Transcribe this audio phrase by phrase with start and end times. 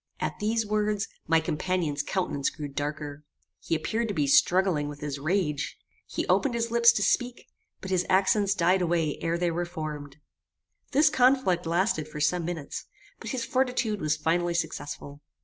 [0.19, 3.23] At these words, my companion's countenance grew darker.
[3.59, 5.77] He appeared to be struggling with his rage.
[6.07, 7.45] He opened his lips to speak,
[7.81, 10.17] but his accents died away ere they were formed.
[10.91, 12.85] This conflict lasted for some minutes,
[13.19, 15.21] but his fortitude was finally successful.